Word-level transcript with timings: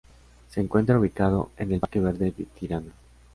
Se 0.49 0.59
encuentra 0.59 0.97
ubicado 0.97 1.51
en 1.57 1.73
el 1.73 1.79
Parque 1.79 1.99
Verde 1.99 2.33
de 2.35 2.45
Tirana. 2.45 2.91